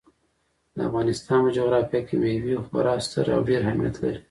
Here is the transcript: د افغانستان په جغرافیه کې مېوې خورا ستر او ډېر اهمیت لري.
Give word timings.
د 0.75 0.77
افغانستان 0.87 1.39
په 1.45 1.49
جغرافیه 1.57 2.01
کې 2.07 2.15
مېوې 2.21 2.55
خورا 2.65 2.95
ستر 3.05 3.25
او 3.35 3.41
ډېر 3.49 3.59
اهمیت 3.63 3.95
لري. 4.03 4.19